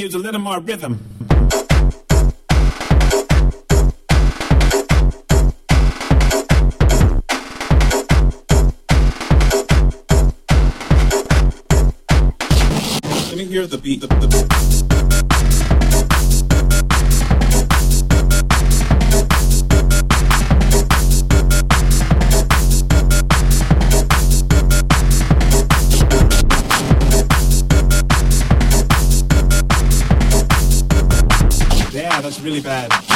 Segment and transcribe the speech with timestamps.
[0.00, 0.98] use a little more rhythm.
[13.28, 14.00] Let me hear the beat.
[14.00, 14.89] The, the...
[32.50, 33.09] really bad.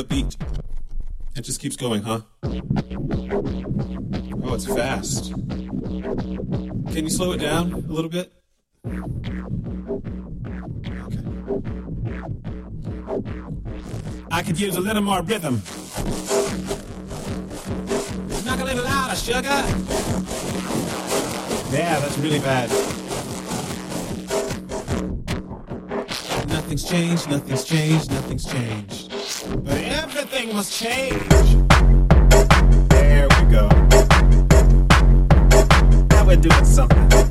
[0.00, 0.36] the beat.
[1.36, 2.22] It just keeps going, huh?
[4.42, 5.34] Oh, it's fast.
[5.34, 8.32] Can you slow it down a little bit?
[8.86, 9.42] Okay.
[14.30, 15.60] I could use a little more rhythm.
[18.46, 19.62] Knock a little louder, sugar.
[21.76, 22.70] Yeah, that's really bad.
[26.48, 29.09] Nothing's changed, nothing's changed, nothing's changed.
[29.56, 31.28] But everything must change.
[32.88, 33.68] There we go.
[36.10, 37.29] Now we're doing something.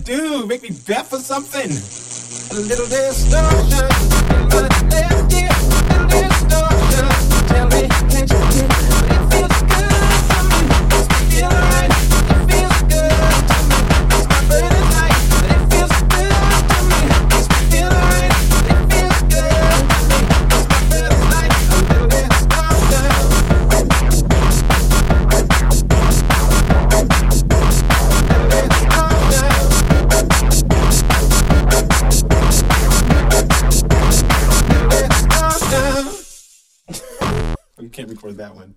[0.00, 0.46] do?
[0.46, 1.70] Make me bet for something?
[2.50, 3.88] A little distortion,
[4.50, 5.19] but.
[38.00, 38.74] can't record that one.